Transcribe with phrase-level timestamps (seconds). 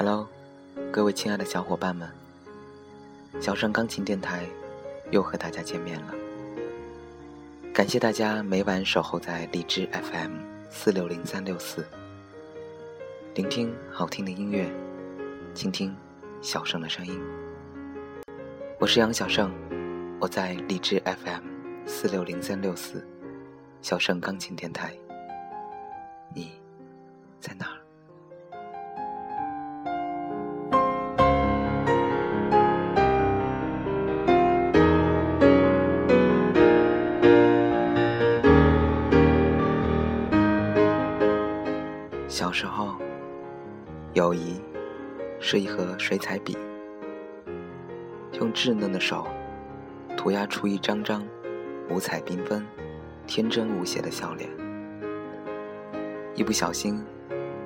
[0.00, 0.28] Hello，
[0.92, 2.08] 各位亲爱的小伙伴们，
[3.40, 4.46] 小盛钢琴电台
[5.10, 6.14] 又和大家见面了。
[7.74, 10.36] 感谢大家每晚守候在荔枝 FM
[10.70, 11.84] 四六零三六四，
[13.34, 14.70] 聆听好听的音乐，
[15.52, 15.92] 倾听
[16.40, 17.20] 小盛的声音。
[18.78, 19.50] 我是杨小盛，
[20.20, 21.42] 我在荔枝 FM
[21.86, 23.04] 四六零三六四，
[23.82, 24.96] 小盛钢琴电台。
[26.32, 26.52] 你
[27.40, 27.77] 在哪儿？
[44.18, 44.60] 友谊
[45.38, 46.58] 是一盒水彩笔，
[48.32, 49.24] 用稚嫩的手
[50.16, 51.24] 涂鸦出一张张
[51.88, 52.66] 五彩缤纷、
[53.28, 54.50] 天真无邪的笑脸。
[56.34, 57.00] 一不小心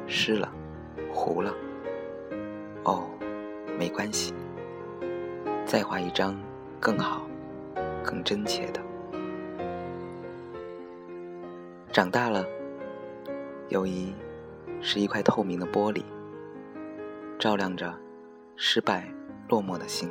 [0.06, 0.52] 湿了、
[1.10, 1.54] 糊了，
[2.84, 3.08] 哦，
[3.78, 4.34] 没关系，
[5.64, 6.38] 再画一张
[6.78, 7.22] 更好、
[8.04, 8.80] 更真切的。
[11.90, 12.44] 长大了，
[13.70, 14.12] 友谊。
[14.84, 16.02] 是一块透明的玻璃，
[17.42, 17.92] 照亮着
[18.54, 19.12] 失败
[19.48, 20.08] 落寞的心。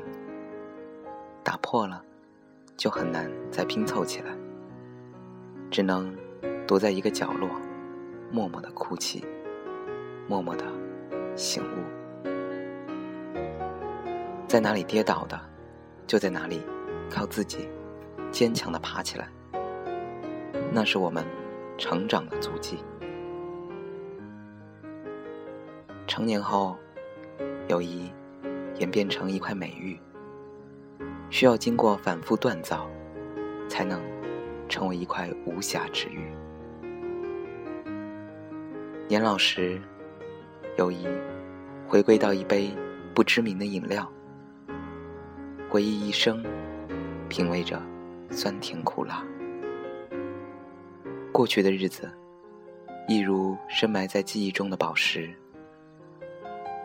[1.41, 2.03] 打破了，
[2.75, 4.35] 就很难再拼凑起来，
[5.69, 6.13] 只能
[6.67, 7.49] 躲在一个角落，
[8.29, 9.25] 默默的哭泣，
[10.27, 10.65] 默默的
[11.37, 12.27] 醒悟。
[14.45, 15.39] 在哪里跌倒的，
[16.05, 16.61] 就在哪里
[17.09, 17.69] 靠自己
[18.29, 19.29] 坚强的爬起来。
[20.73, 21.25] 那是我们
[21.77, 22.79] 成长的足迹。
[26.05, 26.75] 成年后，
[27.72, 28.11] 友谊
[28.80, 29.97] 演变成一块美玉，
[31.30, 32.86] 需要经过反复锻造，
[33.69, 34.02] 才能
[34.67, 36.30] 成为一块无瑕之玉。
[39.08, 39.80] 年老时，
[40.77, 41.08] 友谊
[41.87, 42.76] 回归到一杯
[43.14, 44.05] 不知名的饮料，
[45.70, 46.43] 回忆一生，
[47.30, 47.82] 品味着
[48.32, 49.26] 酸甜苦辣。
[51.32, 52.11] 过去的日子，
[53.08, 55.33] 一如深埋在记忆中的宝石。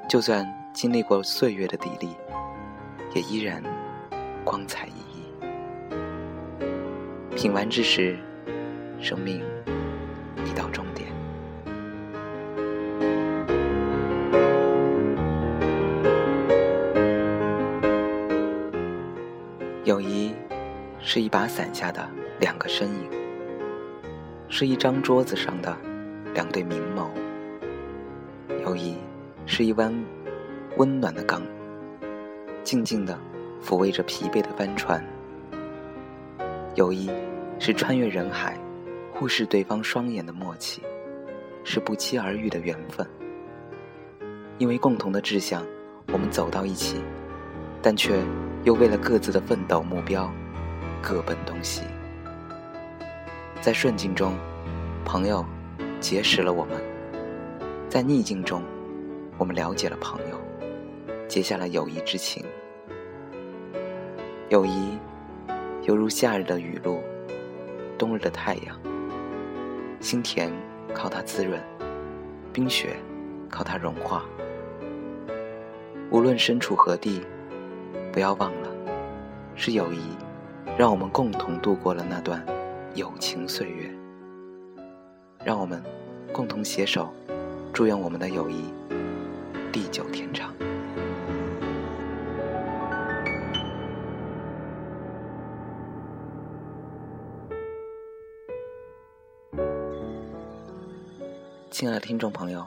[0.08, 2.08] 就算经历过岁月的砥砺，
[3.14, 3.62] 也依然
[4.44, 4.92] 光彩熠
[6.60, 7.34] 熠。
[7.34, 8.18] 品完之时，
[9.00, 9.42] 生命
[10.44, 11.08] 已到终点。
[19.84, 20.34] 友谊
[21.00, 22.06] 是一把伞下的
[22.38, 23.08] 两个身影，
[24.50, 25.74] 是一张桌子上的
[26.34, 27.08] 两对明眸。
[28.62, 28.96] 友谊。
[29.48, 29.94] 是一弯
[30.76, 31.42] 温暖的港，
[32.62, 33.18] 静静地
[33.64, 35.02] 抚慰着疲惫的帆船。
[36.74, 37.10] 友谊
[37.58, 38.58] 是穿越人海，
[39.10, 40.82] 互视对方双眼的默契，
[41.64, 43.06] 是不期而遇的缘分。
[44.58, 45.64] 因为共同的志向，
[46.12, 47.02] 我们走到一起，
[47.80, 48.22] 但却
[48.64, 50.30] 又为了各自的奋斗目标，
[51.00, 51.84] 各奔东西。
[53.62, 54.34] 在顺境中，
[55.06, 55.42] 朋友
[56.00, 56.76] 结识了我们；
[57.88, 58.62] 在逆境中，
[59.38, 60.38] 我们了解了朋友，
[61.28, 62.44] 结下了友谊之情。
[64.48, 64.96] 友谊
[65.82, 67.02] 犹如夏日的雨露，
[67.98, 68.78] 冬日的太阳。
[70.00, 70.52] 心田
[70.94, 71.60] 靠它滋润，
[72.52, 72.96] 冰雪
[73.50, 74.24] 靠它融化。
[76.10, 77.20] 无论身处何地，
[78.12, 78.70] 不要忘了，
[79.56, 80.00] 是友谊
[80.78, 82.44] 让我们共同度过了那段
[82.94, 83.90] 友情岁月。
[85.44, 85.82] 让我们
[86.32, 87.12] 共同携手，
[87.72, 88.64] 祝愿我们的友谊。
[89.72, 90.55] 地久天长。
[101.76, 102.66] 亲爱的听众朋友，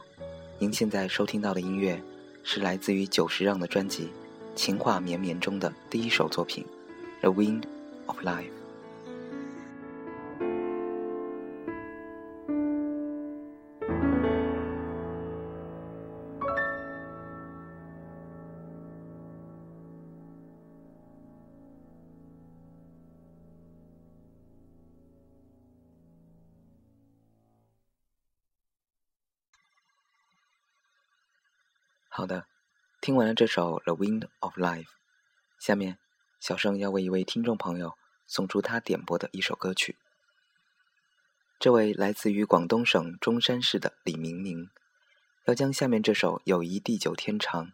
[0.59, 1.99] 您现在收听到的音乐
[2.43, 4.03] 是来自于久石让的专辑
[4.53, 6.63] 《情话绵绵》中的第一首作品
[7.21, 7.63] 《The Wind
[8.05, 8.43] of Life》。
[32.19, 32.47] 好的，
[32.99, 34.83] 听完了这首《The Wind of Life》，
[35.57, 35.97] 下面
[36.41, 39.97] 小盛要为一位听众朋友送出他点播的一首歌曲。
[41.61, 44.69] 这位来自于广东省中山市的李明明，
[45.45, 47.67] 要将下面这首《友谊地久天长》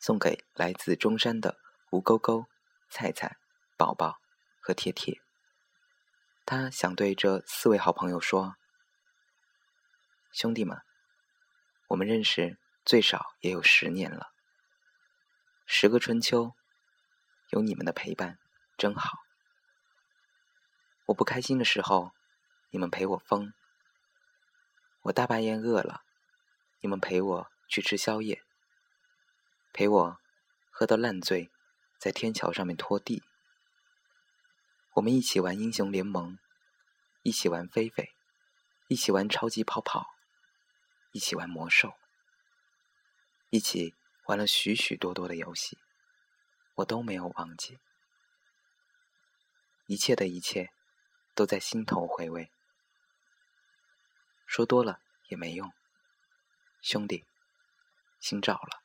[0.00, 1.56] 送给来自中山的
[1.92, 2.46] 吴勾勾、
[2.90, 3.36] 菜菜、
[3.76, 4.18] 宝宝
[4.58, 5.20] 和铁铁。
[6.44, 8.56] 他想对这四位好朋友说
[10.34, 10.78] ：“兄弟们，
[11.90, 14.32] 我们认识。”最少也有十年了。
[15.64, 16.52] 十个春秋，
[17.48, 18.38] 有你们的陪伴，
[18.76, 19.20] 真好。
[21.06, 22.12] 我不开心的时候，
[22.68, 23.52] 你们陪我疯；
[25.04, 26.02] 我大半夜饿了，
[26.80, 28.42] 你们陪我去吃宵夜，
[29.72, 30.18] 陪我
[30.70, 31.50] 喝到烂醉，
[31.98, 33.22] 在天桥上面拖地。
[34.92, 36.38] 我们一起玩英雄联盟，
[37.22, 38.14] 一起玩飞飞，
[38.88, 40.06] 一起玩超级跑跑，
[41.12, 41.94] 一起玩魔兽，
[43.54, 43.94] 一起。
[44.26, 45.76] 玩了许许多多的游戏，
[46.76, 47.78] 我都没有忘记。
[49.86, 50.72] 一切的一切，
[51.34, 52.50] 都在心头回味。
[54.46, 54.98] 说多了
[55.28, 55.70] 也没用，
[56.80, 57.26] 兄弟，
[58.18, 58.83] 心照了。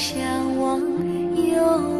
[0.00, 0.80] 向往
[1.36, 1.99] 又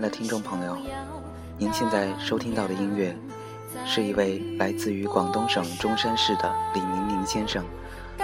[0.00, 0.78] 爱的听众朋友，
[1.58, 3.14] 您现在收听到的音乐，
[3.84, 7.62] 是一位来自于广东省中山市的李明明先生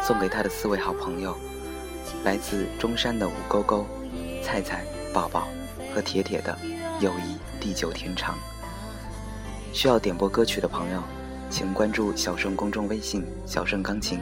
[0.01, 1.37] 送给他的四位好朋友，
[2.25, 3.85] 来自中山的吴勾勾、
[4.43, 5.49] 菜菜、宝宝
[5.95, 6.59] 和铁铁的
[6.99, 8.35] 友谊地久天长。
[9.75, 11.03] 需要点播歌曲的朋友，
[11.51, 14.19] 请关注小盛公众微信“小盛钢琴”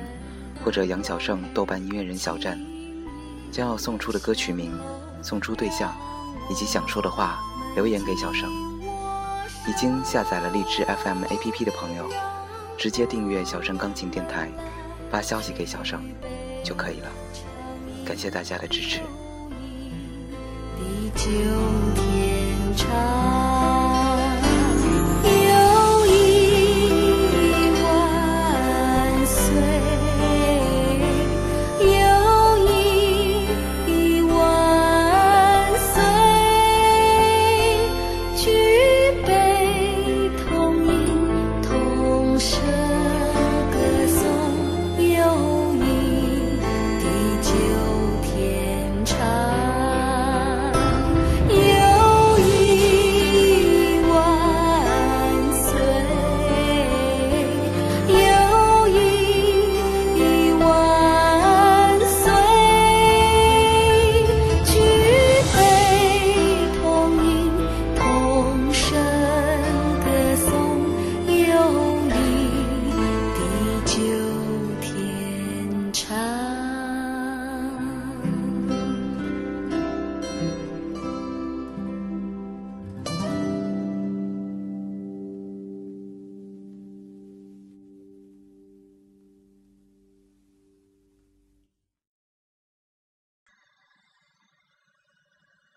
[0.65, 2.61] 或者杨小盛豆瓣音乐人小站，
[3.53, 4.77] 将要送出的歌曲名、
[5.23, 5.95] 送出对象。
[6.51, 7.41] 以及想说的话，
[7.75, 8.51] 留言给小盛。
[9.67, 12.07] 已经下载了荔枝 FM APP 的朋友，
[12.77, 14.51] 直接订阅小盛钢琴电台，
[15.11, 16.03] 发消息给小盛
[16.63, 17.09] 就可以了。
[18.05, 19.01] 感谢大家的支持。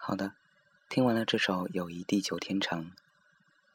[0.07, 0.31] 好的，
[0.87, 2.85] 听完了这首《友谊地久天长》，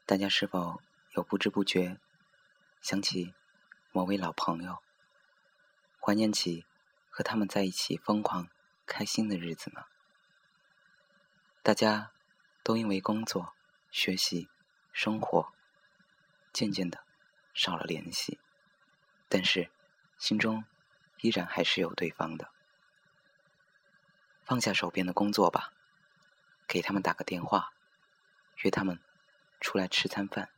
[0.07, 1.99] 大家是否有不知不觉
[2.81, 3.35] 想起
[3.91, 4.81] 某位老朋友，
[5.99, 6.65] 怀念起
[7.11, 8.47] 和他们在一起疯狂
[8.87, 9.83] 开心的日子呢？
[11.61, 12.09] 大家
[12.63, 13.53] 都因为工作、
[13.91, 14.49] 学习、
[14.91, 15.53] 生活，
[16.51, 17.03] 渐渐的
[17.53, 18.39] 少了联系，
[19.29, 19.69] 但是
[20.17, 20.65] 心中
[21.21, 22.49] 依然还是有对方的。
[24.43, 25.71] 放下手边的工作吧。
[26.73, 27.71] 给他们打个电话，
[28.63, 28.99] 约他们
[29.61, 30.49] 出来吃餐饭。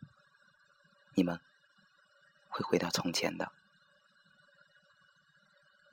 [1.13, 1.41] 你们
[2.47, 3.51] 会回到从前的。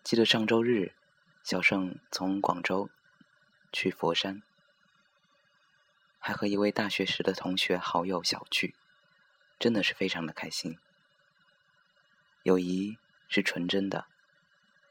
[0.05, 0.95] 记得上周日，
[1.43, 2.89] 小盛从广州
[3.73, 4.45] 去佛山，
[6.21, 8.77] 还和一位大学时的同学好友小聚，
[9.59, 10.79] 真的是非常的开心。
[12.45, 14.07] 友谊是纯真的，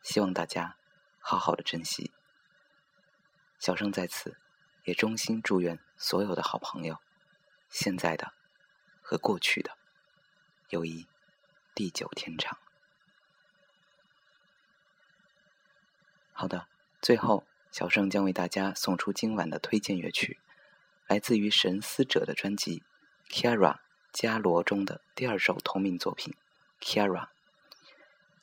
[0.04, 0.76] 希望大家
[1.22, 2.12] 好好的珍惜。
[3.58, 4.41] 小盛在此。
[4.92, 6.98] 也衷心祝愿所有的好朋友，
[7.70, 8.34] 现在的
[9.02, 9.78] 和过去的
[10.68, 11.08] 友谊
[11.74, 12.58] 地久天长。
[16.34, 16.68] 好的，
[17.02, 20.42] 最后小盛将为大家送出今晚的推荐乐曲，
[21.08, 22.84] 来自于神思者的专辑
[23.34, 23.78] 《Kara
[24.12, 26.36] 加罗》中的第二首同名作品
[26.86, 27.28] 《Kara》。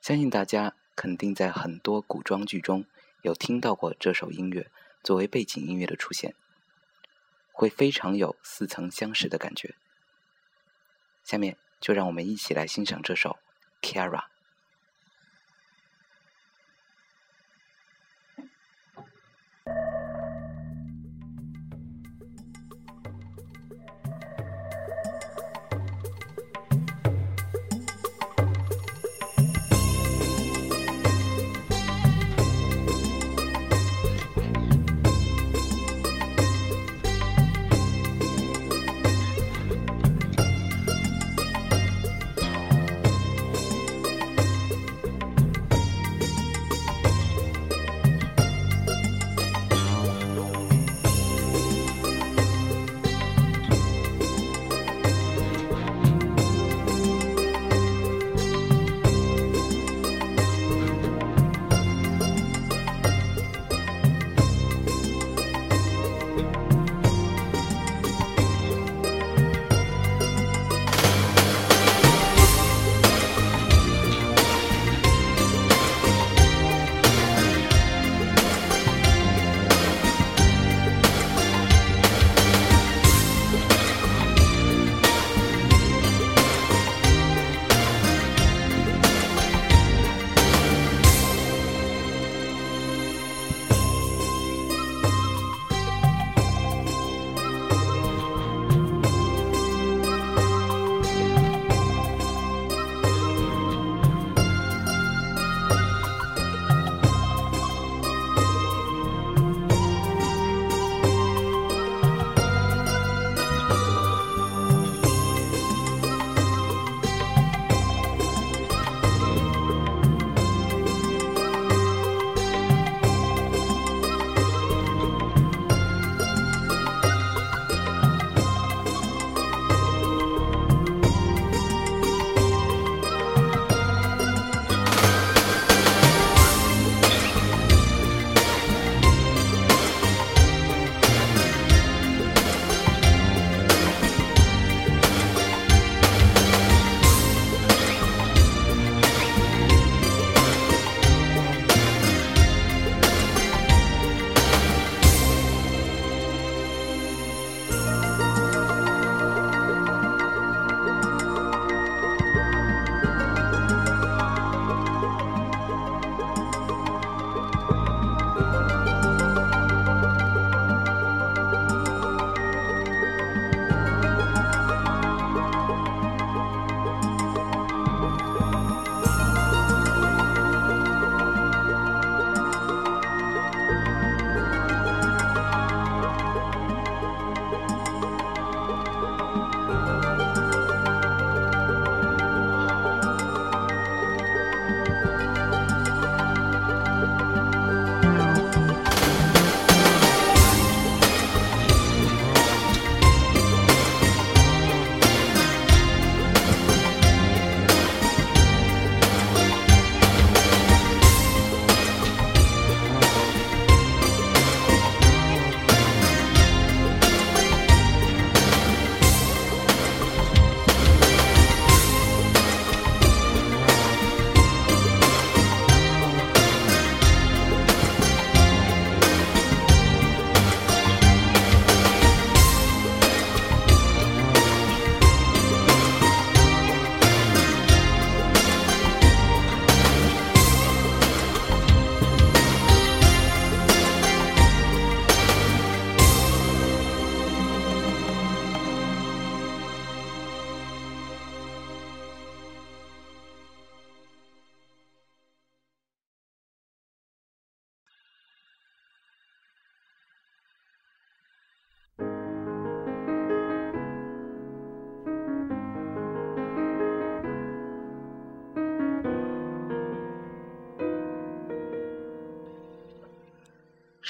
[0.00, 2.86] 相信大家肯定在很多古装剧中
[3.20, 4.70] 有听到过这首音乐。
[5.02, 6.34] 作为背景音乐的出现，
[7.52, 9.74] 会非常有似曾相识的感觉。
[11.24, 13.38] 下面就让我们一起来欣赏这首
[13.86, 14.10] 《Kara》。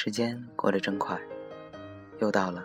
[0.00, 1.20] 时间过得真快，
[2.20, 2.64] 又到了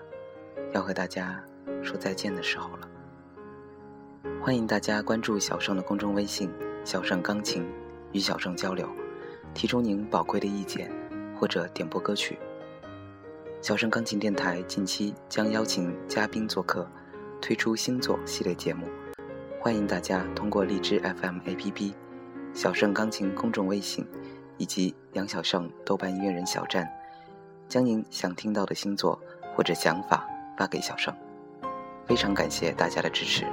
[0.72, 1.44] 要和大家
[1.82, 2.88] 说再见的时候了。
[4.40, 6.48] 欢迎大家关注小盛的公众微信
[6.86, 7.66] “小盛钢琴”，
[8.14, 8.88] 与小盛交流，
[9.56, 10.92] 提出您宝贵的意见
[11.36, 12.38] 或者点播歌曲。
[13.64, 16.88] 小盛钢琴电台近期将邀请嘉宾做客，
[17.42, 18.88] 推出星座系列节目。
[19.60, 21.96] 欢迎大家通过荔枝 FM APP、
[22.54, 24.06] 小盛钢琴公众微信
[24.60, 26.88] 以及杨小盛豆瓣音乐人小站，
[27.74, 29.20] 将您想听到的星座
[29.56, 30.24] 或者想法
[30.56, 31.12] 发给小盛。
[32.06, 33.48] 非常感谢大家的支持。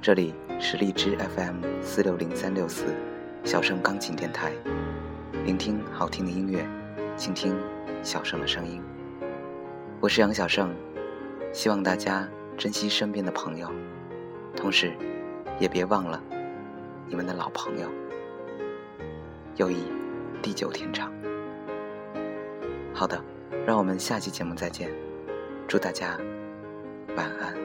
[0.00, 2.96] 这里是荔枝 FM 四六零三六四
[3.44, 4.52] 小盛钢琴电台，
[5.44, 6.66] 聆听好听的音乐，
[7.14, 7.54] 倾听
[8.02, 8.82] 小盛的声音。
[10.00, 10.74] 我是杨小盛，
[11.52, 12.26] 希望大家
[12.56, 13.70] 珍惜身边的朋友。
[14.56, 14.96] 同时，
[15.60, 16.18] 也别忘了
[17.06, 17.86] 你们的老朋友，
[19.56, 19.84] 友谊
[20.40, 21.12] 地久天长。
[22.94, 23.20] 好的，
[23.66, 24.88] 让我们下期节目再见，
[25.66, 26.16] 祝大家
[27.16, 27.63] 晚安。